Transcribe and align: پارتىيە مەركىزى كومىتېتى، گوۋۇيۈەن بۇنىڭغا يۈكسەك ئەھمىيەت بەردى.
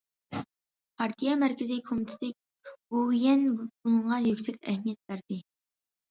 پارتىيە 0.99 1.33
مەركىزى 1.41 1.75
كومىتېتى، 1.89 2.29
گوۋۇيۈەن 2.93 3.43
بۇنىڭغا 3.59 4.17
يۈكسەك 4.29 4.57
ئەھمىيەت 4.71 4.99
بەردى. 5.13 5.39